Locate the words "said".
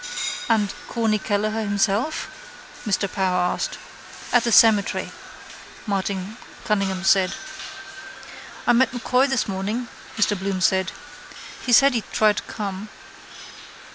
7.03-7.33, 10.59-10.91, 11.71-11.93